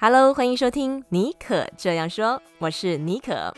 [0.00, 3.52] Hello，欢迎收听妮可这样说，我是妮可。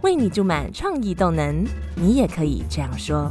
[0.00, 3.30] 为你注满创意动能，你也可以这样说。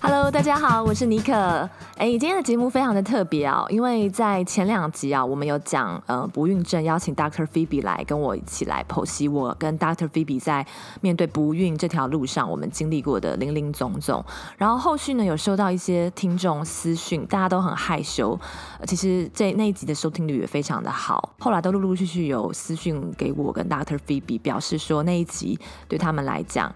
[0.00, 1.70] Hello，大家好，我是妮可。
[1.96, 7.46] 哎，今天的节目非常的特别啊，因为在前两集啊，我们有讲呃不孕症，邀请 Dr.
[7.46, 10.06] Phoebe 来跟我一起来剖析我跟 Dr.
[10.06, 10.66] Phoebe 在
[11.00, 14.22] 面对不孕这条路上我们经历过的林林总总。
[14.58, 18.38] 然后后续呢，有收到一些听众私讯，大家都很害羞。
[18.84, 23.98] 其实这那一集的收听率也非常的好，后来都陆陆续续有私讯给我跟 Dr.
[24.06, 25.58] Phoebe 表示说那一集
[25.88, 26.70] 对他们来讲，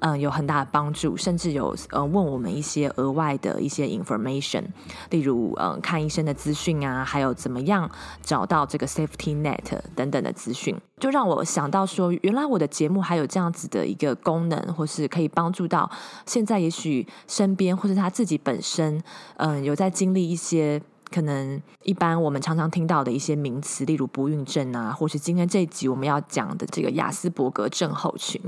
[0.00, 4.63] 嗯、有很大的帮助，甚至有呃问我们一些额外的一些 information。
[5.10, 7.90] 例如，嗯，看医生的资讯啊，还有怎么样
[8.22, 15.90] 找到这个 safety net 等等的资讯，就让我想到说，原来我的节目还有这样子的一个功能，或是可以帮助到
[16.26, 19.02] 现在也许身边或是他自己本身，
[19.36, 20.80] 嗯，有在经历一些
[21.10, 28.40] 可能一般我们常常听到的一些名词，例如不孕症啊，或是今天这一集我们要讲的这个亚斯伯格症候群。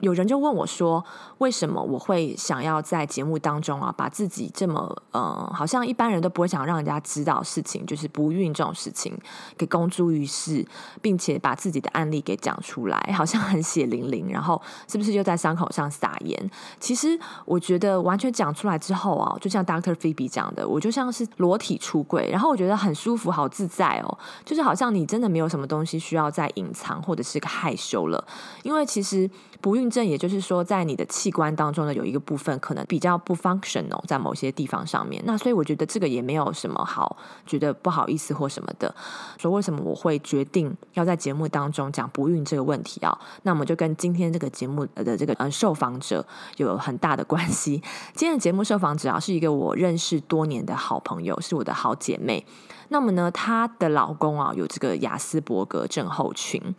[0.00, 1.04] 有人就问我说
[1.38, 9.16] ：“为什么我会想要在节目当中啊，把自己这么呃，好像一般人都不会想让人家知道事情，就是不孕这种事情，
[9.56, 10.66] 给公诸于世，
[11.02, 16.50] 并且把自己的案例给讲出来，好像很血淋淋，然后是不是就在伤口上撒盐？
[16.78, 28.24] 其实我觉得完全讲出来之后啊，就像 Doctor Phoebe 讲的，我就像是裸体出柜，然后我觉得很舒服，好自在哦，就是好像你真的没有什么东西需要再隐藏或者是个害羞了，
[28.62, 29.28] 因为其实
[29.60, 29.88] 不孕。
[29.88, 35.22] 症，也就是说，在你的器官当中呢，有一个部分可能比较不 functional，在某些地方上面。
[35.24, 38.94] 那所以我觉得这个也没有什么好觉得不好意思或什么的。
[39.38, 43.18] 所以为什么我会决定要在节目当中讲不孕这个问题啊？
[43.44, 46.26] 那么就跟今天这个节目的这个呃受访者
[46.58, 47.82] 有很大的关系。
[48.14, 52.44] 今天的节目受访者啊，是一个我认识多年的好朋友，是我的好姐妹。
[52.90, 56.74] 那么呢，她的老公啊，有这个雅斯伯格症候群。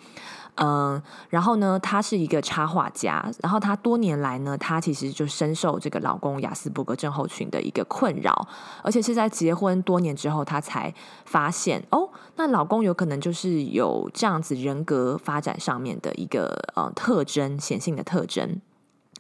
[0.61, 8.47] 嗯，然后呢，她是一个插画家，然后她多年来呢，她其实就深受这个老公雅斯伯格症候群的一个困扰，
[8.83, 10.93] 而且是在结婚多年之后，她才
[11.25, 18.59] 发现哦，那老公有可能就是有这样子人格发展上面的一个呃特征，显性的特征。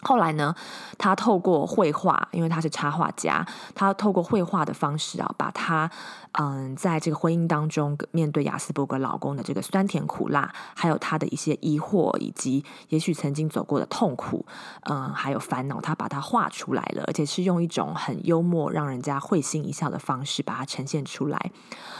[0.01, 0.55] 后来呢，
[0.97, 3.45] 他透过绘画，因为他是插画家，
[3.75, 5.91] 他透过绘画的方式啊，把他
[6.33, 14.45] 嗯，在这个婚姻当中面对雅斯伯格老公的这个酸甜苦辣，还有他的一些疑惑，以及也许曾经走过的痛苦，
[14.83, 21.51] 嗯，还有烦恼，他把它画出来了，而且是用一种很幽默、让人家会心一笑的方式把它呈现出来。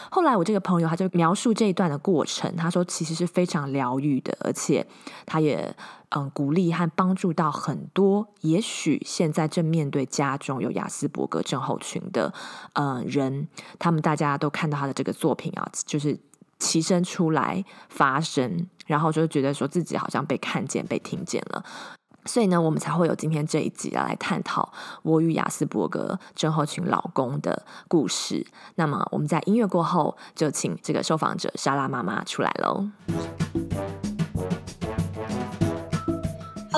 [0.10, 4.88] 后来我这个朋友他就描述这一段的过程，他说其实是非常疗愈的，而且
[5.26, 5.76] 他也。
[6.09, 12.34] 嗯，鼓励和帮助到很多，也许现在正面对家中有亚斯伯格症候群的
[12.74, 13.47] 嗯人，
[13.78, 16.19] 他们大家都看到他的这个作品啊，就是
[16.58, 21.64] 齐声出来发声，然后就觉得说自己好像被看见、被听见了，
[22.25, 28.46] 所以呢，我们才会有今天这一集要来探讨我与亚斯伯格症候群老公的故事。
[28.75, 32.90] 那么我们在音乐过后，就请这个受访者莎拉妈妈出来喽。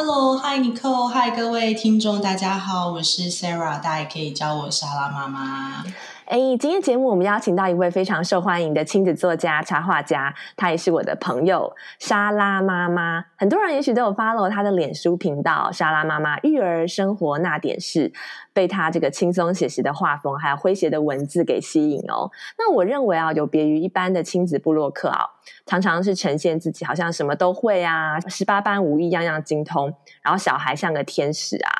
[0.04, 5.84] Hello，Hi Nicole，Hi 各位听众，大家好，我是 Sarah，大家也可以叫我莎拉妈妈。
[6.26, 13.26] 哎，今天节目我们邀请到一位非常受欢迎的亲子作家、插画家，她也是我的朋友莎拉妈妈。
[13.38, 18.14] 很多人也许都有 follow 她的脸书频道“莎拉妈妈育儿生活那点事”。
[18.54, 22.30] 被他这个轻松写实的画风，还有诙谐的文字给吸引哦。
[22.58, 25.24] 那我认为啊，有别于一般的亲子部落客啊，
[25.66, 31.72] 常常是呈现自己好像什么都会啊，十八般武艺样样精通，然后小孩像个天使啊，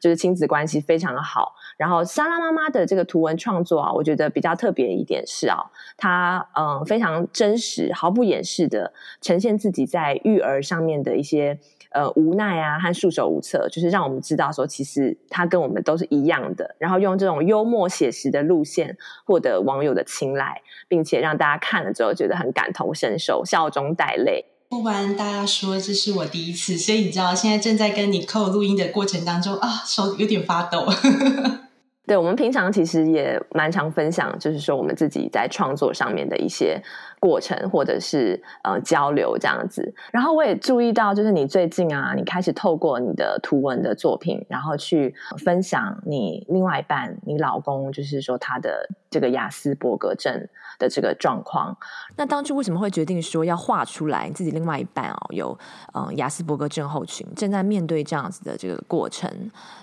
[0.00, 1.52] 就是亲子关系非常的好。
[1.78, 5.56] 然后莎拉妈妈的这个图文创作啊，我觉得比较特别一点是啊，
[5.96, 11.58] 她嗯非常真实，毫不掩饰的呈现自己在育儿上面的一些。
[11.90, 16.76] 呃，无奈啊，和束手无策，就是让我们知道说，其实她跟我们都是一样的。
[16.78, 24.44] 然后用这种幽默写实的路线，获得网友的青睐，并且让大家看了之后觉得很感同身受，笑中带泪。
[24.68, 30.86] 不瞒大家说，这是我第一次，所以你知道，现在正在跟你扣录音的过程当中啊，手有点发抖。
[32.08, 36.82] 对，我们平常其实也蛮常分享，就是说我们自己在创作上面的一些
[37.20, 39.94] 过程，或者是呃交流这样子。
[40.10, 45.14] 然后我也注意到，就是你最近啊，你开始透过你的图文的作品，然后去
[45.44, 51.76] 分享你另外一半，你老公，就是说他的这个亚斯伯格症的这个状况。
[52.16, 55.58] 那当初为什么会决定说要画出来自己另外一半哦，有
[55.92, 59.30] 嗯亚斯伯格症候群，正在面对这样子的这个过程，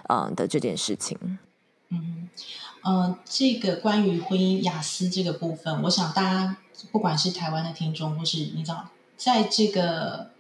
[0.10, 1.16] 嗯、的这件事情？
[2.04, 2.30] 嗯，
[2.84, 6.58] 呃，这个关于婚姻雅思这个部分，我想大家
[6.92, 10.32] 不管是台湾的听众，或是你知道，在这个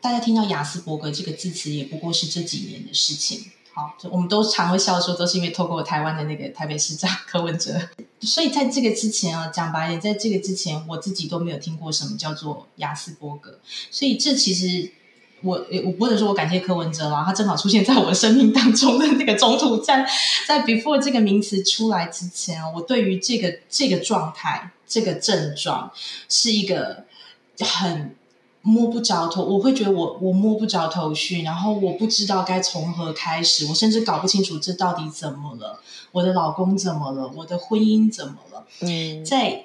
[0.00, 3.50] 大家听到雅斯伯格这个字词，也不过是这几年的事情。
[3.72, 7.88] 好，我们都常会笑说，都是因为透过台湾的那个台北市长柯文哲，
[8.20, 13.60] 所以在这个之前啊，讲白一点，在这个之前，我自己都没有听过什么叫做雅斯伯格，
[13.90, 14.92] 所以这其实。
[15.42, 20.06] 我我不能说我感谢柯文哲啦，他正好出现在我生命当中的那个中途站，
[20.46, 25.90] 在 before 这个名词出来之前，我对于这个这个状态、这个症状
[26.28, 27.04] 是一个
[27.60, 28.14] 很
[28.62, 35.80] 摸不着头，我会觉得我我摸不着头绪，然后我不知道该从何开始，我甚至搞不清楚这到底怎么了，
[36.12, 38.64] 我的老公怎么了，我的婚姻怎么了？
[38.80, 39.64] 嗯，在。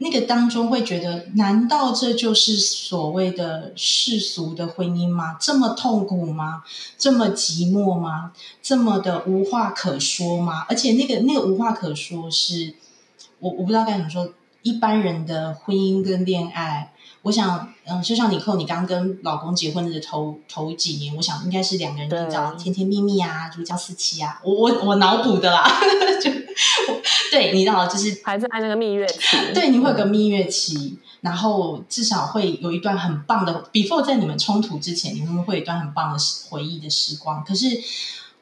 [0.00, 5.36] 那个当中会觉得，难道这就是所谓的世俗的婚姻吗？
[5.40, 6.62] 这么痛苦吗？
[6.96, 8.32] 这么寂寞吗？
[8.62, 10.64] 这么的无话可说吗？
[10.68, 12.74] 而且那个那个无话可说是，
[13.40, 14.32] 我我不知道该怎么说。
[14.62, 16.92] 一般人的婚姻跟恋爱，
[17.22, 24.40] 我想，嗯，就像你扣，你刚跟老公结婚的头头几年，我想应该是两个人比较甜甜蜜蜜啊，如胶似漆啊。
[24.44, 25.64] 我我我脑补的啦，
[26.22, 26.30] 就。
[27.30, 29.36] 对，你知道，就是还在那个蜜月期。
[29.54, 33.64] 对，你会有个蜜月期，嗯、然后至少会有一段很棒的。
[33.72, 36.18] Before 在你们冲突之前，你们会有一段很棒的
[36.48, 37.44] 回忆的时光。
[37.44, 37.66] 可是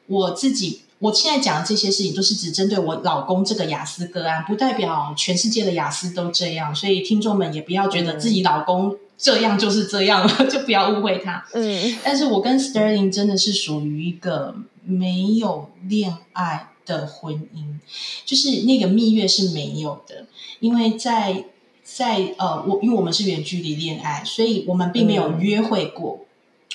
[0.07, 6.73] 我自己，我现在讲的这些事情，都是只针对我老公这个雅思个案，不代表全世界的雅思都这样。
[6.73, 11.45] 所以听众们也不要觉得自己老公这样就是这样了，嗯、 就不要误会他。
[11.53, 16.69] 嗯，但是我跟 Sterling 真的是属于一个没有恋爱。
[16.87, 17.77] 的婚姻，
[18.25, 20.25] 就是那个蜜月是没有的，
[20.59, 21.45] 因为在
[21.83, 26.25] 在呃，我因为我们是远距离恋爱，所以我们并没有约会过，嗯、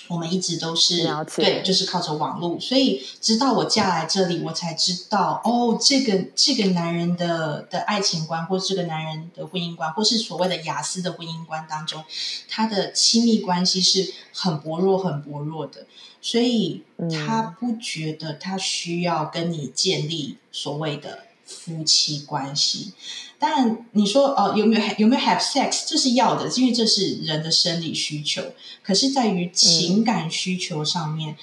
[0.08, 1.04] 我们一直都是
[1.34, 12.04] 对，就是靠着网络，所以直到我嫁来这里，我才知道哦，这个这个男人的的爱情观，或这个男人的婚姻观，或是所谓的雅思的婚姻观当中，
[12.48, 15.86] 他的亲密关系是很薄弱、很薄弱的。
[16.24, 22.92] 所以他不觉得他需要跟你建立所谓的夫妻关系，
[23.40, 25.82] 但你说哦，有没有有没有 have sex？
[25.84, 28.40] 这是要的，因为这是人的生理需求。
[28.84, 31.36] 可是，在于情感需求上面，嗯、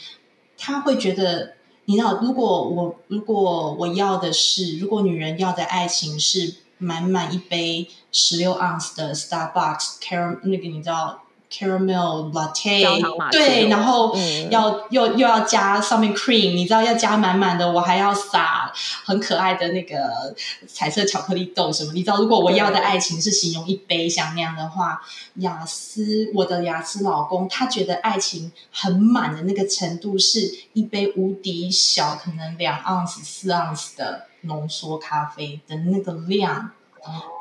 [0.58, 11.24] 他会觉得，你知道，如果我如果我要的是，如果女人要的爱情是满满一杯十六盎司的 Starbucks caramel 那个，你知道。
[11.52, 14.16] Caramel latte，对，然后
[14.52, 18.72] 要、嗯、又又要加上面 cream，你知道要加满满的，我还要撒
[19.04, 20.36] 很可爱的那个
[20.68, 25.02] 彩色巧克力豆什么，你知道，如果我要的爱情是形容一杯像那样的话，
[25.38, 30.42] 雅思，我的雅思老公，他觉得爱情很满的那个程度是
[30.74, 36.72] 一杯无敌小，可能两盎司、四盎司的浓缩咖啡的那个量。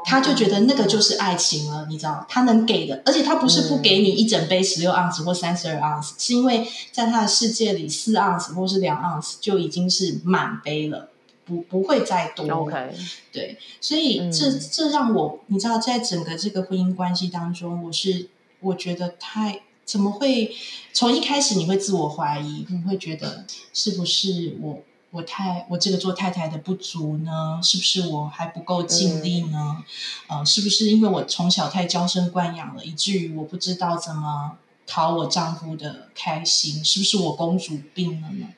[0.05, 11.11] 他就觉得那个就是爱情了，你知道，他能给的，而且他不是不给你一整杯十六盎司或三十二盎司，是因为在他的世界里，四盎司或是两盎司就已经是满杯了，
[11.45, 12.47] 不不会再多。
[12.47, 12.95] OK，
[13.33, 18.29] 对，所以这这让我，你知道，在整个这个婚姻关系当中，我是
[18.61, 20.55] 我觉得太怎么会
[20.93, 23.45] 从一开始你会自我怀疑，你会觉得
[23.75, 24.79] 是不是我。
[25.11, 27.59] 我太我这个做太太的不足呢？
[27.63, 29.83] 是不是我还不够尽力呢？
[30.29, 36.85] 嗯、呃，是不是因为我从小太娇生惯养了，以至于我不知道怎么讨我丈夫的开心？
[36.85, 38.49] 是不是我公主病了呢？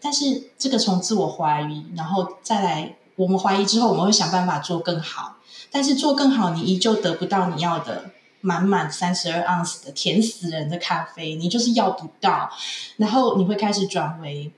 [0.00, 5.36] 但是这个从自我怀疑，然后再来，我们怀疑之后，我们会想办法做更好。
[5.70, 12.50] 但是做更好，你依旧得不到你要的满满三十二盎司的甜死人的咖啡，你就是要不到。
[12.96, 14.50] 然后你会开始转为。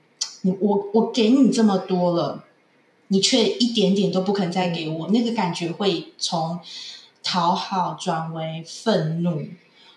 [0.45, 2.43] 你我我给你这么多了，
[3.07, 6.59] 你却一点点都不肯再给我，那个感觉会从
[7.23, 9.47] 讨好转为愤怒，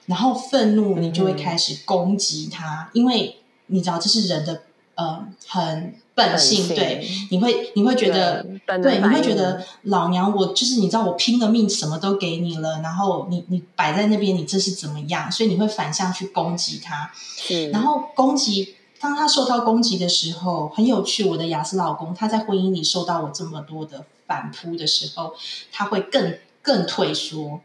[0.07, 3.37] 然后愤怒你就会开始攻击他，嗯、因为
[3.67, 4.63] 你知道这是人的
[4.95, 15.33] 呃很本性，对，你会你会觉得对，对，你会觉得老娘我就是你知道我拼了命什么都给你了，然后你你摆在那边你这是怎么样？
[15.33, 18.76] 所以你会反向去攻击他，是然后攻击。
[18.99, 21.25] 当他受到攻击的时候，很有趣。
[21.25, 25.35] 我的雅思老公他在婚姻里受到我这么多的反扑的时候，
[25.73, 27.61] 他会更更退缩。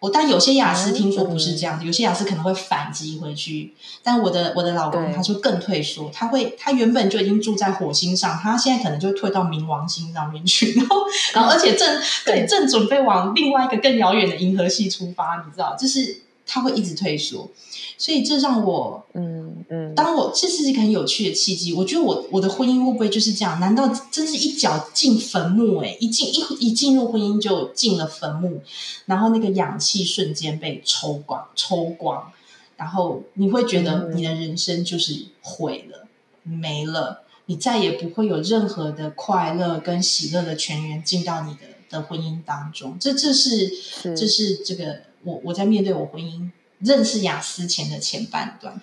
[0.00, 3.72] 我但有些雅思听说不是这样子，有些雅思可能会反击回去。
[4.02, 10.96] 但我的我的老公他就更退缩，他会他原本就已经住在火星上，他现在可能就退到冥王星上面去，然后
[11.32, 17.50] 然后而且正对正准备往另外一个更遥远的银河系出发，你知道，就是他会一直退缩。
[17.96, 21.72] 所以这让我，嗯嗯，当我这是一个很有趣的契机。
[21.72, 23.60] 我觉得我我的婚姻会不会就是这样？
[23.60, 25.78] 难道真是一脚进坟墓？
[25.78, 28.60] 哎，一进一一进入婚姻就进了坟墓，
[29.06, 32.32] 然后那个氧气瞬间被抽光抽光，
[32.76, 36.08] 然后你会觉得你的人生就是毁了，
[36.42, 42.98] 没了，你再也不会有任何的快乐跟喜乐的泉源进到你的的婚姻当中。
[42.98, 43.70] 这这是
[44.16, 46.50] 这是这个我我在面对我婚姻。
[46.80, 48.78] 认识雅思前的前半段，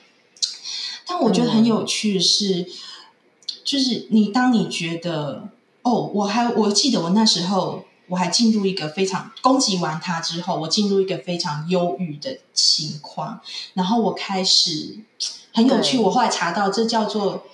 [1.05, 2.67] 但我觉得很有趣的是，嗯、
[3.63, 5.49] 就是你当你觉得
[5.83, 13.41] 哦，我还我记得我那时候我还进入一个非常攻击完他之后，我进入一个非常忧郁的情况，
[13.75, 14.97] 然后我开始
[15.53, 17.45] 很有趣，我后来查到这叫做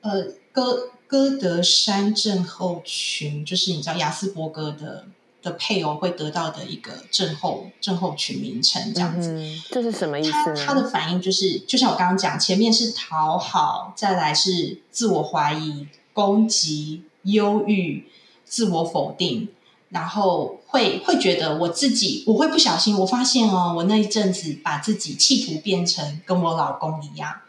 [0.00, 5.08] 呃哥哥德山症候群，就是你知道雅斯伯格的。
[5.42, 10.30] 的配偶会得到的一个症候症候群名称，这样子，嗯，这是什么意思？
[10.30, 18.06] 他他的反应就是，就像我刚刚讲，前面是讨好，再来是自我怀疑、攻击、忧郁、
[18.44, 19.48] 自我否定，
[19.88, 27.40] 然后会会觉得我自己，我会不小心，我发现哦，我那一阵子把自己企图变成跟我老公一样，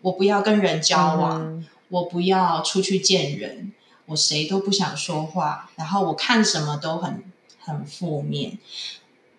[0.00, 3.70] 我不要跟人交往，嗯，我不要出去见人，
[4.06, 7.22] 我谁都不想说话，然后我看什么都很。
[7.64, 8.58] 很负面，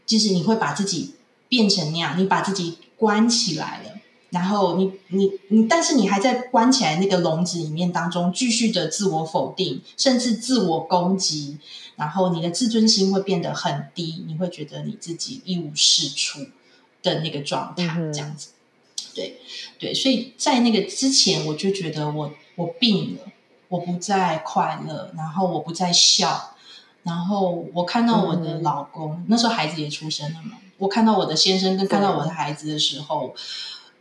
[0.06, 1.16] 就是你会把自己
[1.48, 3.92] 变成那样，你把自己关起来了，
[4.32, 11.58] 然后你你你，但是你还在关起来那个笼子里面当中，继续的自我否定，甚至自我攻击，
[11.96, 16.40] 然后你的自尊心会变得很低，你会觉得你自己一无是处
[17.04, 19.38] 的那个状态，这样子，嗯、对
[19.78, 23.32] 对，所以在那个之前，我就觉得我我病了，
[23.70, 26.55] 我不再快乐，然后我不再笑。
[27.06, 30.58] 然后我看到我的老公，嗯、那时候孩子也出生了嘛。
[30.80, 33.36] 我看到我的先生跟看到我的孩子的时候，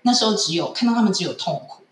[0.02, 1.82] 那时候只有看到他们只有痛苦，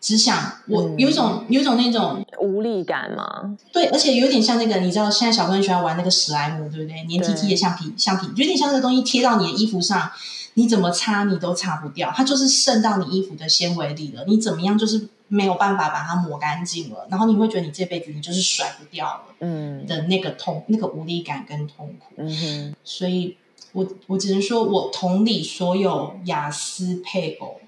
[0.00, 3.54] 只想我有一种、嗯、有一种那种无力感嘛。
[3.74, 7.04] 对，而且有点像那个，你知道现在小朋友喜欢玩那个史莱姆，对不对？
[7.04, 10.10] 黏 T T 的橡皮橡皮，有点像那个东西贴到你的衣服上，
[10.54, 14.24] 你怎么擦你都擦不掉，它就是渗到你衣服的纤维里了。
[14.26, 15.08] 你怎么样就是。
[15.34, 23.38] 没有办法把它抹干净了，然后你会觉得你这辈子你就是甩不掉了，嗯，的那个痛、那个无力感跟痛苦，嗯哼，所以
[23.72, 27.58] 我我只能说我同理所有雅思配偶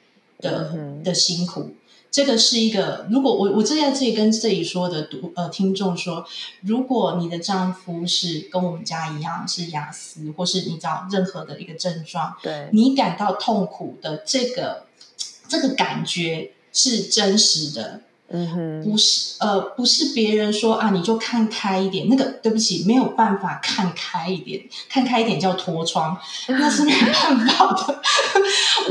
[0.40, 1.74] 的、嗯、的辛苦，
[2.10, 6.22] 这个是一个，如果我我正在这里跟这里说的读呃听众说，
[6.60, 14.84] 如果你的丈夫是跟我们家一样是雅思，或是你找任何的一个症状，对，你感到痛苦的这个
[15.48, 16.50] 这个感觉。
[16.74, 22.08] 是真实的，嗯哼，不是呃，不是别人说啊，你就看开一点。
[22.10, 28.02] 那个对不起，没有办法看开一点，看开一点叫脱窗， 那是没办法的，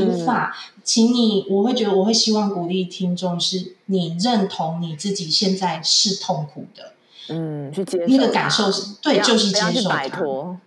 [0.02, 0.56] 无法。
[0.82, 6.92] 请你，我会觉得我会希望鼓励听众是，你认同你自己现在是痛苦的，
[7.28, 10.58] 嗯，去接受那个感受是对，就是接受摆脱。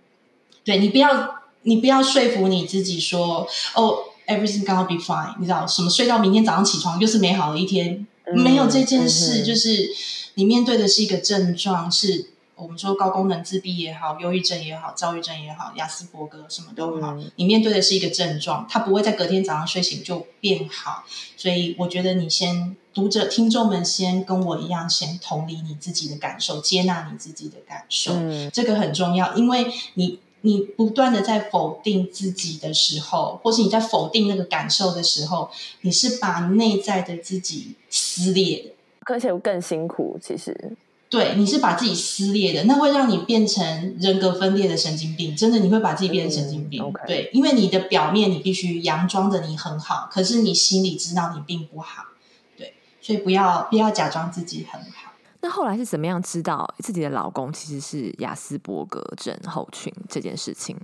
[0.64, 3.98] 对，你不要，你不要说服你自己说哦。
[4.28, 5.88] Everything gonna be fine，你知道什么？
[5.88, 9.88] 睡到明天早上起床又是美好的一天，嗯、没有这件事，嗯、就是
[10.34, 21.04] 你面对的是一个症状，是我们说高功能自闭也好，忧郁症也好，躁郁症也好，亚斯伯格什么都好，嗯、你面对的是一个症状，它不会在隔天早上睡醒就变好。
[21.38, 30.18] 所以我觉得你先读者听众们先跟我一样，先同理你自己的感受，接纳你自己的感受，嗯、这个很重要，因为你。
[30.42, 38.70] 你不断的在否定自己的时候，或是你在否定那个感受的时候，你是把内在的自己撕裂的，
[39.06, 40.18] 而且更辛苦。
[40.22, 40.72] 其实，
[41.10, 45.34] 对，你是把自己撕裂的，那会让你变成人格分裂的神经病。
[45.34, 46.82] 真的，你会把自己变成神经病。
[46.82, 47.06] 嗯 okay.
[47.06, 52.04] 对，因为你的表面你必须佯装的你很好，可是你心里知道你并不好。
[52.56, 55.07] 对，所以不要不要假装自己很好。
[55.40, 60.76] 那后来是怎么样知道自己的老公其实是亚斯伯格症候群这件事情？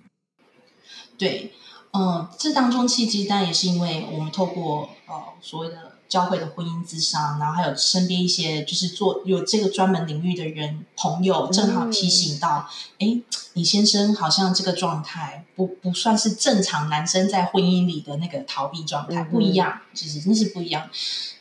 [1.18, 1.52] 对，
[1.92, 12.68] 嗯，这当中契机当然也是因为我们透过呃所谓的教会的婚姻之商，然后还有身边一些就是做有这个专门领域的人朋友，正好提醒到，
[12.98, 20.88] 哎、嗯，你先生好像这个状态不不算是正常男生在婚姻里的那个逃避状态，不一样，其实那是不一样。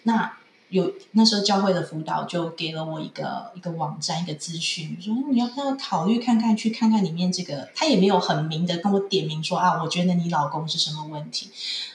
[0.04, 0.38] 那
[0.74, 11.52] 有那时候教会的辅导就给了我一个一个网站一个资讯，说你要不要考虑看看，去看看里面这个，他也没有很明的跟我点名说啊，我觉得你老公是什么问题。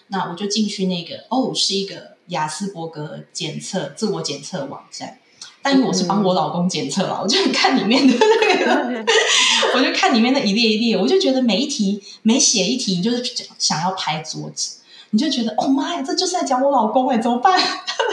[0.06, 5.18] 那我就进去那个哦，是一个雅斯伯格检测自我检测网站，
[5.60, 9.04] 但因为我是帮我老公检测了，我就看里面的那个，
[9.74, 13.24] 我就看里面的一列一列，我就觉得每一题每写一题，就是
[13.58, 14.77] 想要拍桌子，
[15.10, 17.60] 你就觉得哦妈呀，这就是在讲我老公哎，怎么办？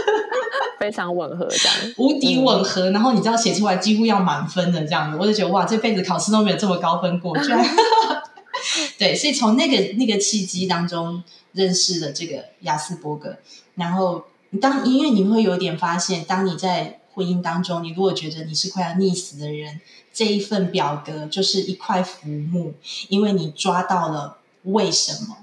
[0.80, 7.66] 非常吻合，这样无敌吻合，嗯、然后你知道写出来几乎要满分的这样子，我就觉得哇，这辈子考试都没有这么高分过，居然
[8.98, 11.24] 对，所以从那个那个契机当中。
[11.56, 13.38] 认识了这个亚斯伯格，
[13.76, 14.26] 然后
[14.60, 19.80] 当因为你会有点发现，当你在婚姻当中，你如果觉得你是快要溺死的人，
[20.14, 22.74] 这一份表格就是一块浮木，
[23.08, 25.38] 因为你抓到了为什么，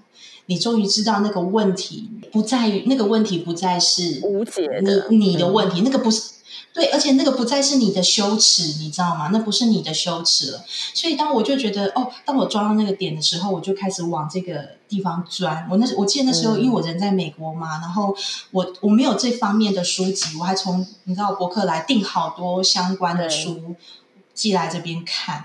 [0.47, 6.33] 你终于知道那个问题不在于那个问题不再是无解的你你的问题，嗯、那个不是。
[6.75, 9.29] 对，而且那个不再是你的羞耻，你知道吗？
[9.31, 10.65] 那不是你的羞耻了。
[10.95, 15.69] 所以当我就觉得，哦，当我抓到那个点的时候，我就开始往这个地方钻。
[15.71, 18.17] 我那我记得那时候，因为我人在美国嘛，嗯、然后
[18.53, 23.77] 我我没有这方面的书籍，我还从你知道博客来订好多相关的书
[24.33, 25.45] 寄来这边看，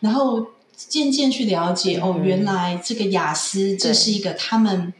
[0.00, 0.44] 然后
[0.76, 4.92] 渐渐去了解，哦，原来这个雅思这是一个他们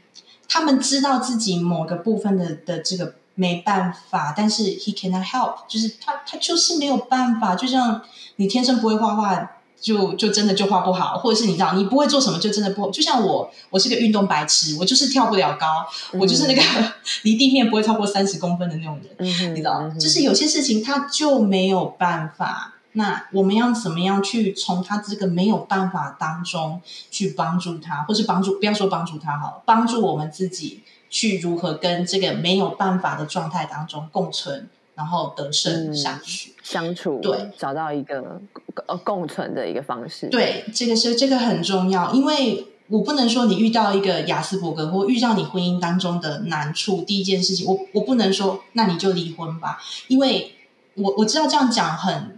[0.48, 3.14] 他们知道自己某个部分的的这个。
[3.38, 8.00] 没办法，但是 he cannot help，就是他他就是没有办法，就像
[8.36, 16.62] 你天生不会画画，就就真的就画不好，或者是你知道你不会做什么，就真的不，就像我，我是个运动白痴，我就是跳不了高，嗯、我就是那个
[17.24, 30.82] 离地面不会超过三十公分的那种人，嗯、你知道，嗯、就是有些事情他就没有办法，那我们要怎么样去从他这个没有办法当中去帮助他，或是帮助，不要说帮助他好，帮助我们自己。
[31.08, 38.40] 去如何跟这个没有办法的状态当中共存，然后得胜下去、嗯、相处，对，找到一个
[38.86, 40.26] 呃共存的一个方式。
[40.26, 50.56] 对，这个是这个很重要，因为我不能说你遇到一个雅斯伯格或遇到你婚姻当中的难处，第一件事情，我我不能说那你就离婚吧，因为
[50.94, 52.35] 我我知道这样讲很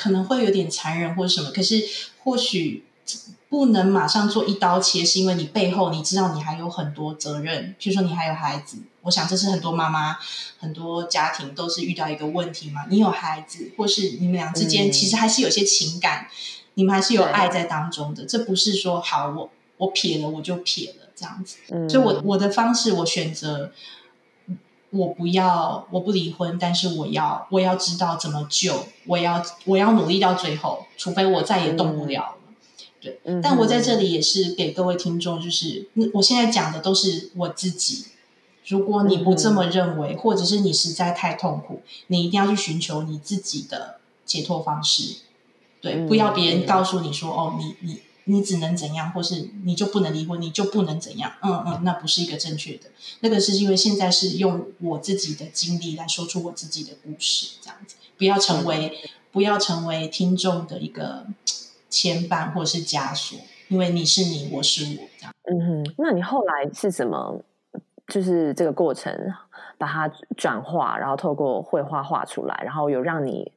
[0.00, 1.82] 可能会有点残忍或者什么，可是
[2.24, 2.84] 或许。
[3.48, 8.78] 不能马上做一刀切，是因为你背后你知道你还有很多责任，譬如说你还有孩子。
[9.02, 10.16] 我想这是很多妈妈、
[10.60, 12.86] 很多家庭都是遇到一个问题嘛。
[12.88, 16.30] 你有孩子，或是你们俩之间其实还是有些情感，嗯、
[16.74, 18.24] 你们还是有爱在当中的。
[18.24, 21.56] 这不是说好我我撇了我就撇了这样子。
[21.70, 23.72] 嗯、所以我我的方式我选择，
[24.90, 32.34] 我不要我不离婚，但是我要我要知道怎么救，我要我要努力到最后，除非我再也动不了。
[32.34, 32.36] 嗯
[33.02, 38.04] 对，但我在这里也是给各位听众，就是我现在讲的都是我自己。
[38.66, 45.14] 如果你不这么认为，或者是你实在太痛苦，你一定要去寻求你自己的解脱方式。
[45.80, 51.32] 对，不要别人告诉你说，哦，你你你只能怎样，或是你就不能离婚，你就不能怎样。
[51.42, 52.84] 嗯嗯，那不是一个正确的。
[53.20, 58.98] 那个是因为现在是用我自己的经历来说出我自己的故事，这样子，不要成为
[59.32, 61.26] 不要成为听众的一个。
[61.92, 65.34] 牵绊或是枷锁，因为你是你，我是我，这样。
[65.50, 67.42] 嗯哼，那你后来是怎么，
[68.06, 69.12] 就是这个过程
[69.76, 73.50] 把它转化，然后透过绘画画出来，然后有让你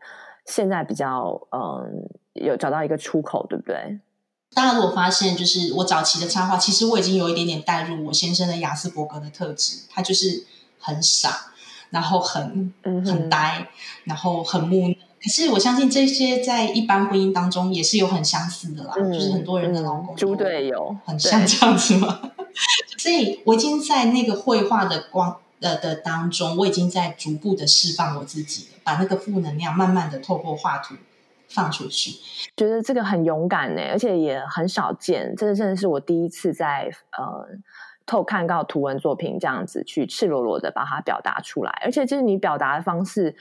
[0.48, 4.00] 现在比较嗯，有找到一个出口，对不对？
[4.54, 10.46] 大家如果发现，就是我早期的插画，其实我已经有一点点带入我先生的雅斯伯格的特质，他就是
[10.80, 11.52] 很傻，
[11.90, 13.68] 然后很很呆，
[14.04, 14.96] 然后很木讷。
[15.22, 22.20] 可是我相信这些在一般婚姻当中也是有很相似的啦，嗯、就是很多人的老公猪队友很像这样子嘛。
[23.00, 30.96] 所以我已经在那个绘画的光的的当中，我已经在逐步的释放我自己，把那个负能量慢慢的透过画图
[31.54, 32.12] 放出去。
[32.58, 37.46] 觉得这个很勇敢呢，而且也很少见，这真的是我第一次在呃
[38.06, 43.36] 透看到图文作品这样子去赤裸裸的把它表达出来，而且就是你表达的方式。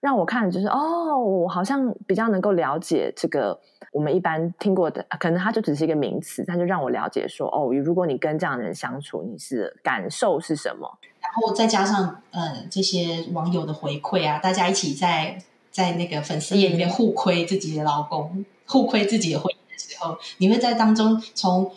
[0.00, 3.56] 让我看就是哦，我好像比较能够了解这个
[3.92, 10.98] 我们一般听过的，可能它就只是一个名词，它就让我了解说哦，如果你跟这样的人相处，你是感受是什么？
[11.20, 15.38] 然后再加上呃这些网友的回馈啊，大家一起在
[15.72, 21.72] 在那个粉丝页里面互亏自己的老公，嗯、互亏自己的婚姻的时候，你会在当中从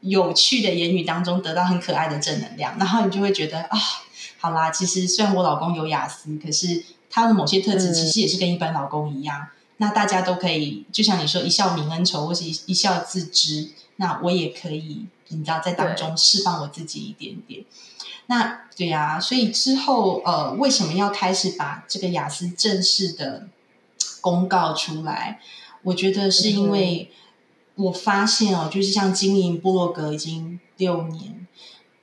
[0.00, 3.78] 有趣的言语当中得到很可爱的正能量，然后你就会觉得啊。
[4.42, 9.38] 好啦，其实虽然我老公有雅思，可是他的某些特质其实也是跟一般老公一样。
[9.42, 13.68] 嗯、那大家都可以，就像你说，一笑泯恩仇，或是一一笑自知。
[13.96, 17.62] 那我也可以，你知道，在当中释放我自己一点点。
[18.30, 23.48] 那对呀、啊，所以之后呃，为什么要开始把这个雅思正式的
[24.20, 25.40] 公告出来？
[25.82, 27.10] 我觉得是因为
[27.74, 31.44] 我发现哦，就是像经营部落格已经六年，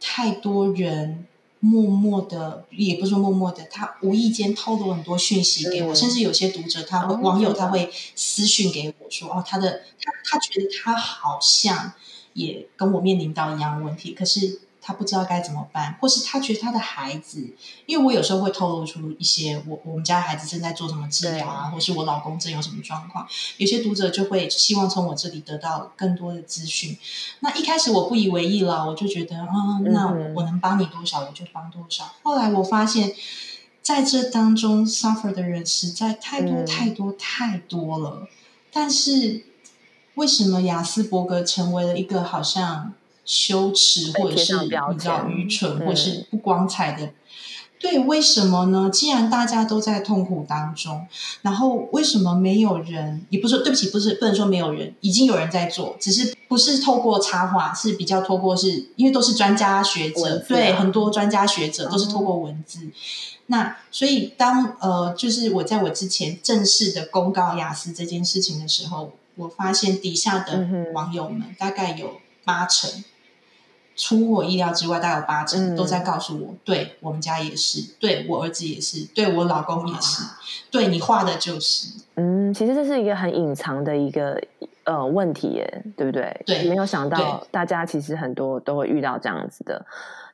[0.02, 1.26] 太多人
[1.62, 11.94] 默默的，也不是说默默的，他无意间透露很多讯息给我，甚至有些读者他会网友他会私讯给我说，哦，他的他他觉得他好像
[12.34, 14.60] 也跟我面临到一样的问题，可是。
[14.88, 17.46] 他不知道该怎么办，或是他觉得他的孩子，
[17.88, 26.98] 因为我有时候会透露出一些我我们家孩子正在做什么治疗啊，或是我老公正有什么状况，有些读者就会希望从我这里得到更多的资讯。
[27.42, 29.50] 那一开始我不以为意了，我就觉得啊、
[29.82, 32.06] 嗯，那我能帮你多少我就帮多少。
[32.24, 33.14] 后来我发现，
[33.82, 38.20] 在这当中 suffer 的人实在太多太多太多了。
[38.22, 38.28] 嗯、
[38.72, 39.44] 但是
[40.16, 42.94] 为什么雅斯伯格成为了一个好像？
[43.28, 47.12] 羞耻，或者是比较愚蠢，或是不光彩的，
[47.78, 48.90] 对，为什么呢？
[48.90, 51.06] 既然大家都在痛苦当中，
[51.42, 53.26] 然后为什么没有人？
[53.30, 62.80] 也不是说对不起，不是不能说没有人，已经有人在做，只是不是透过插画，是比较透过是，因为都是专家学者，对，很多专家学者都是透过文字。
[62.86, 62.92] 嗯、
[63.48, 73.04] 那所以当呃，就是我在我之前正式的公告雅思这件事情的时候，我发现底下的网友们大概有八成。
[73.98, 80.24] 出我意料之外，大概有八成都在告诉我，嗯、对我们家也是，对我儿子也是，对我老公也是，
[80.70, 82.00] 对你画的就是。
[82.14, 84.40] 嗯，其实这是一个很隐藏的一个
[84.84, 86.44] 呃问题耶，对不对？
[86.46, 89.84] 对，没有想到大家其实很多都会遇到这样子的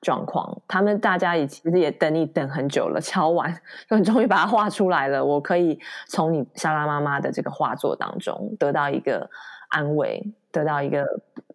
[0.01, 0.61] 状况。
[0.67, 3.57] 他们大家也其实也等你等很久了，敲完，
[3.89, 5.23] 你终于把它画出来了。
[5.23, 9.29] 我可以从你莎拉妈妈的这个画作当中得到一个
[9.69, 10.21] 安慰。
[10.53, 11.05] 得到一个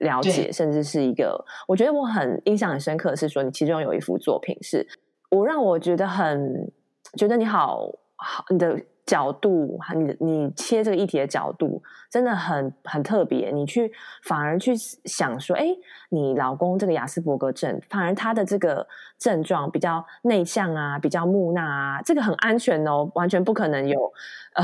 [0.01, 4.87] 了解，甚至是一个，我觉得我很印象很深刻的是说，你其中有一幅作品是
[5.31, 6.71] 我让我觉得很
[7.17, 8.79] 觉得你好好你的。
[9.09, 13.51] 角度，你你切这个议题的角度真的很很特别。
[13.51, 13.91] 你去
[14.23, 15.65] 反而去想说，哎，
[16.11, 18.87] 你老公这个雅斯伯格症，反而他的这个
[19.19, 24.13] 症状比较内向啊，比较木讷啊，这个很安全哦，完全不可能有
[24.53, 24.63] 呃，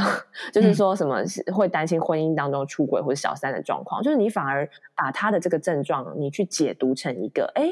[0.53, 4.03] 就是说什么会担心婚姻当中出轨或者小三的状况。
[4.03, 7.71] 就是你反而把他的这个症状，你去解读成一个，哎，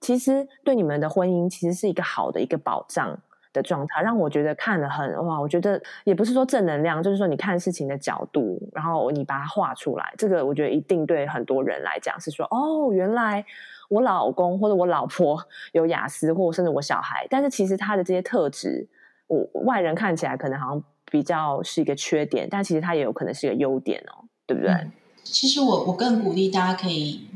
[0.00, 3.20] 其实对你们的婚姻其实是一个好的一个保障。
[3.54, 13.42] 的状态让我觉得看得很哇，我觉得也不是说正能量，就是说你看事情的角度，然后你把它画出来，这个我觉得一定对很多人来讲是说哦，原来
[13.88, 18.86] 我老公或者我老婆有雅思，或甚至我小孩，但是其实他的这些特质，
[19.28, 24.74] 我外人看起来可能好像比较是一个缺点，但其实他也有可能是一个优点哦，对不对？
[25.22, 27.26] 其实我我更鼓励大家可以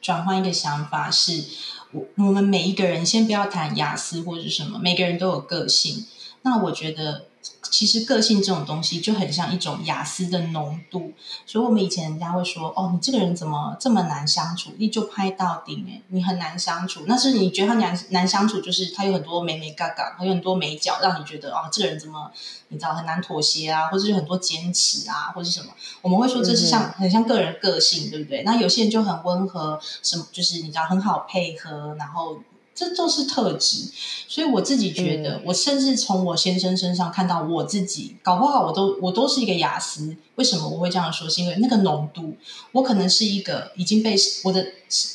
[0.00, 1.44] 转换一个想法是。
[1.92, 6.04] 我我们每一个人先不要谈雅思或者什么，每个人都有个性。
[6.42, 7.27] 那我觉得，
[7.70, 11.12] 其实个性这种东西就很像一种雅思的浓度。
[11.46, 14.70] 所以我们以前人家会说：“哦，你这个人怎么这么难相处？
[14.78, 22.30] 你就拍到顶哎，你很难相处。”那是你觉得他难难相处，就是他有很多眉眉嘎嘎，他有很多美角，让你觉得哦，这个人怎么
[22.68, 25.68] 你知道很难妥协啊，或者有很多坚持啊，或者什么？
[26.02, 28.42] 我们会说这是像、嗯、很像个人个性，对不对？
[28.44, 32.38] 那有些人就很温和，什么就是你知道很好配合，然后。
[32.78, 33.90] 这都是特质，
[34.28, 40.14] 所以我自己觉得，我甚至从我先生身上看到我自己，搞不好我都我都是一个雅思。
[40.36, 41.28] 为什么我会这样说？
[41.28, 42.36] 是因为那个浓度，
[42.70, 44.14] 我可能是一个已经被
[44.44, 44.64] 我的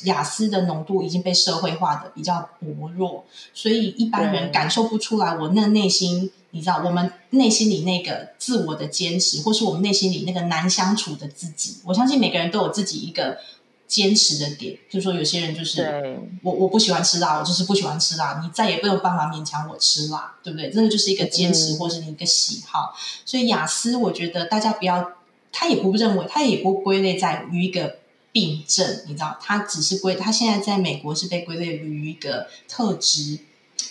[0.02, 3.24] 雅思的浓度已经被社会化的比较薄弱，
[3.54, 11.78] 所以一般人感受不出来我那内心，你知道，我们内心里那个自我的坚持，或是我们内心里那个难相处的自己。
[11.86, 13.38] 我相信每个人都有自己一个。
[13.86, 20.70] 坚持的点，就是说有些人就是我我不喜欢吃辣，我就是不喜欢吃辣，你再也没有办法勉强我吃辣，对不对？
[20.70, 22.94] 这个就是一个坚持，或是你一个喜好。
[22.94, 25.12] 嗯、所以雅思，我觉得大家不要，
[25.52, 27.98] 他也不认为，他也不归类在于一个
[28.32, 33.38] 病症，你知道，他只是归，他现在在美国是被归类于一个特质，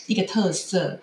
[0.08, 1.00] 一个特色，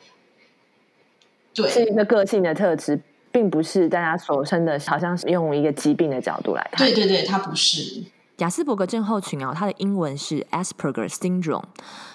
[1.54, 3.00] 对，是一个个性的特质，
[3.32, 6.86] 并不是大家所称的，好像是用一个疾病的角度来看。
[6.86, 8.02] 对对对，他不是。
[8.40, 11.62] 亚斯伯格症候群啊，它的英文是 Asperger syndrome。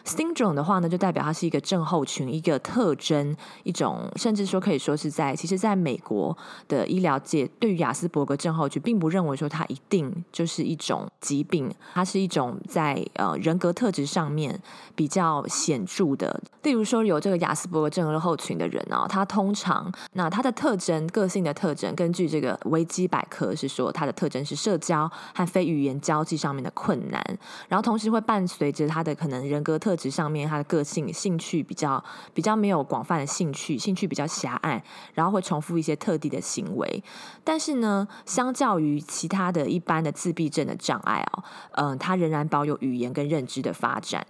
[0.04, 6.36] syndrome 的话呢，就代表它是一个症候群，一个特征，一种甚至说可以说是在，其实在美国
[6.68, 14.60] 的医疗界，对于亚斯伯格症候群，并不认为说它一定就是一种疾病，它是一种在呃人格特质上面
[14.96, 16.40] 比较显著的。
[16.64, 27.22] 例如说，有这个亚斯伯格症候群的人啊，他通常那他的特征、个性的特征，根据这个维基百科是说，他的特征是社交和非语言交交际上面的困难，
[27.68, 29.94] 然后同时会伴随着他的可能人格特。
[29.96, 37.04] 质上面，他的个性、兴趣比较比较没有广泛的兴趣，兴趣比较狭隘，然后会重复一些特定的行为。
[37.44, 44.28] 但是呢，相较于其他的一般的自闭症的障碍哦，嗯、他仍然保有语言跟认知的发展。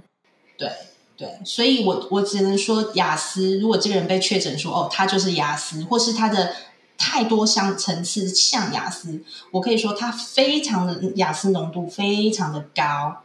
[0.56, 0.69] 对
[1.17, 6.54] 对，所以我我只能说，雅思如果这个人被确诊说哦，他就是雅思，或是他的
[6.98, 13.22] 太多相层次像雅思，我可以说他非常的雅思浓度非常的高。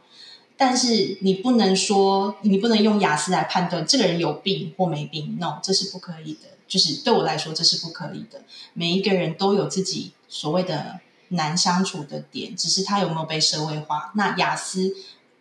[0.57, 6.49] 但是你不能说，你不能用雅思来判断这个人有病或没病，no，这是不可以的。
[6.67, 8.43] 就是对我来说，这是不可以的。
[8.73, 14.11] 每一个人都有自己所谓的难相处的点，只是他有没有被社会化。
[14.13, 14.95] 那雅思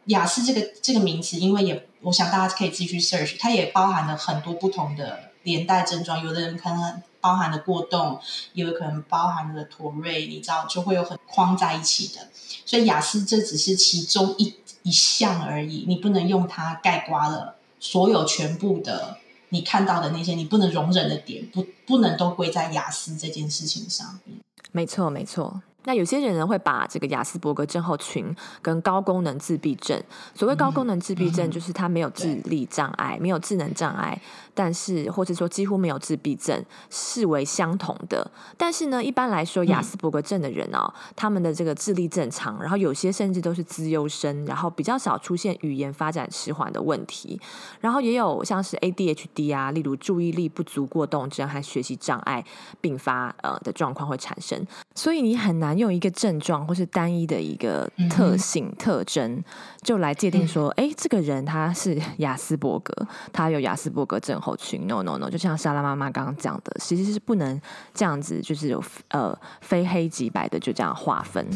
[0.06, 6.24] 雅思这个这个名词，因为也，我想大家可以自己去 search，它也包含了很多不同的连带症状。
[6.24, 8.20] 有的人可能包含的过动，
[8.52, 12.28] 也有可能包含的妥瑞，你知道，就会有很框在一起的。
[12.64, 14.54] 所以雅思这只是其中一。
[14.82, 19.18] 一项而已，你不能用它盖刮了所有全部的
[19.50, 24.38] 你看到的那些你不能容忍的点，不不能都归在雅思这件事情上面。
[24.72, 25.60] 没错，没错。
[25.84, 29.98] 那有些人呢会把这个雅斯伯格症候群跟高功能自闭症，
[30.34, 34.20] 所谓高功能自闭症就是他没有智力障碍，没有智能障碍，
[34.54, 38.30] 但是或者说几乎没有自闭症视为相同的。
[38.58, 47.40] 但是呢，一般来说雅斯伯格症的人哦，他们的这个智力正常，然后有些甚至都是资优生，然后比较少出现语言发展迟缓的问题，
[47.80, 52.44] 然后也有像是 ADHD 啊，例如注意力不足过动症和学习障碍
[52.82, 55.69] 并发呃的状况会产生，所以你很难。
[55.76, 59.42] 用一个症状或是单一的一个特性、嗯、特征，
[59.82, 62.94] 就来界定说，哎、嗯，这个人他是 雅斯伯格，
[63.32, 64.86] 他有雅斯伯格症候群。
[64.86, 67.60] No No No，就像莎拉妈妈刚刚讲的，其实是不能
[67.94, 71.46] 这样子，就是有呃非黑即白的就这样划分。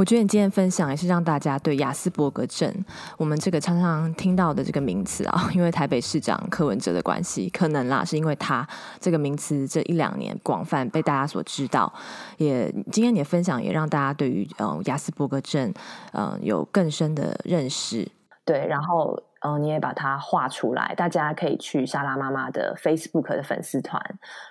[0.00, 2.74] 我觉得你今天分享也是让大家对亚斯伯格症，
[3.18, 8.66] 我们这个常常听到的这个名词啊，因为台北市长柯文哲的关系，可能啦，是因为他
[8.98, 11.92] 这个名词这一两年广泛被大家所知道。
[12.38, 15.70] 也今天你的分享也让大家对于嗯亚斯伯格症
[16.14, 18.10] 嗯有更深的认识。
[18.46, 24.00] 对，然后嗯你也把它画出来，大家可以去莎拉妈妈的 Facebook 的粉丝团。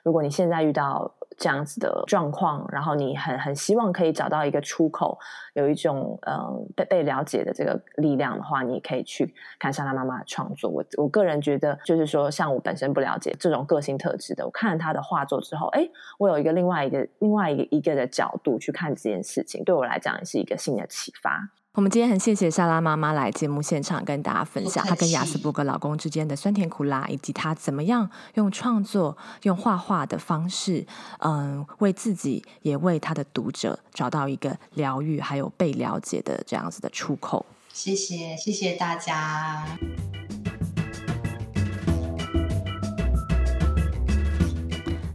[0.03, 5.17] 如果你现在遇到这样子的状况，然后你很很希望可以找到一个出口，
[5.53, 10.69] 有一种嗯被被了解的这个力量的话，你可以去看莎拉妈妈的创作。
[10.69, 21.49] 我我个人觉得，就是说，像我本身不了解这种个性特质的，我看了他的画作之后，哎，我有一个另外一个另外一个一个的角度去看这件事情，对我来讲也是一个新的启发。
[21.79, 30.85] 我们今天很谢谢莎拉妈妈来节目现场跟大家分享她跟雅斯伯格老公之间的酸甜苦辣，以及她怎么样用创作、用画画的方式，
[31.19, 37.45] 嗯，为自己也为她的读者找到一个疗愈还有被了解的这样子的出口。
[37.71, 39.65] 谢谢，谢谢大家。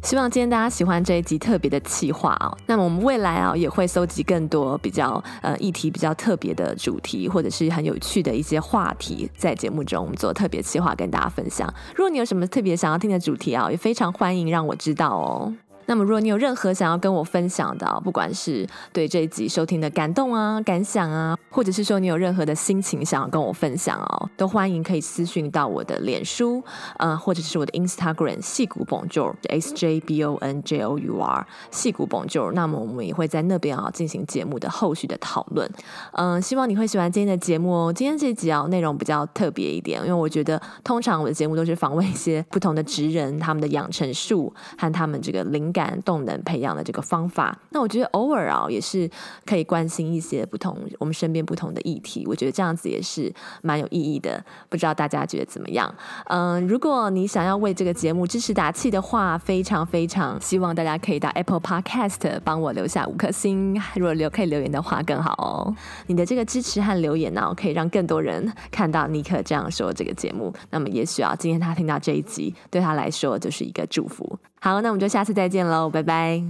[0.05, 2.55] 希望今天大家喜欢这一集特别的企划哦。
[2.67, 11.73] 那么我们未来啊也会搜集更多比较呃议题比较特别的主题，或者是很有趣的一些话题，在节目中我们做特别企划跟大家分享。
[11.97, 15.55] 如果你有什么特别想要听的主题啊，也非常欢迎让我知道哦。
[15.87, 26.63] 那么，如果你有任何想要跟我分享的，不管是对这一集收听的感动啊、感想啊，或者是说你有任何的心情想要跟我分享哦，都欢迎可以私讯到我的脸书，
[26.99, 32.53] 呃，或者是我的 Instagram 细谷 Bonjour，S J B O N J O U R 矽谷蹦 JO，。
[32.53, 35.71] 那么我们也会在那边啊进行节目的后续的讨论。
[36.13, 37.93] 嗯、希望你会喜欢今天的节目哦。
[37.93, 49.11] 今天这集啊内容比较特别一点，因为我觉得通常我的节目都是访问一些不同的职人，他们的养成术和他们这个领感动能培养的这个方法，那我觉得偶尔啊也是
[49.45, 54.43] 可以关心一些不同我们身边不同的议题，我觉得这样子也是蛮有意义的。
[54.71, 55.93] 不知道大家觉得怎么样？
[56.29, 65.75] 嗯，如果你想要为这个节目支持打气的话，非常非常希望大家可以到 Apple Podcast 帮我留下五颗星，如果留可以留言的话更好哦。
[66.07, 70.55] 你的这个支持和留言呢，可以让更多人看到尼克这样说这个节目。
[70.71, 74.39] 那么也许啊，今天他听到这一集，对他来说就是一个祝福。
[74.65, 76.43] 好那我们就下次再见喽拜拜。